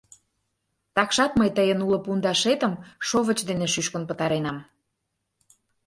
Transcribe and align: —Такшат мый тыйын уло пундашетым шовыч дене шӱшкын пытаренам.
—Такшат 0.95 1.31
мый 1.39 1.49
тыйын 1.57 1.79
уло 1.85 1.97
пундашетым 2.05 2.73
шовыч 3.07 3.39
дене 3.49 3.65
шӱшкын 3.73 4.03
пытаренам. 4.09 4.57